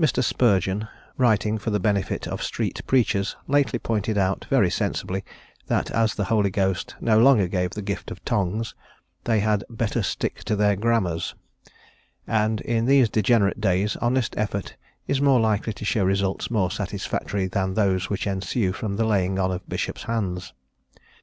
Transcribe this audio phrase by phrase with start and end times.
[0.00, 0.24] Mr.
[0.24, 0.88] Spurgeon,
[1.18, 5.22] writing for the benefit of street preachers, lately pointed out very sensibly
[5.66, 8.74] that as the Holy Ghost no longer gave the gift of tongues,
[9.24, 11.34] they had "better stick to their grammars,"
[12.26, 14.76] and in these degenerate days honest effort
[15.06, 19.38] is more likely to show results more satisfactory than those which ensue from the laying
[19.38, 20.54] on of Bishops' hands.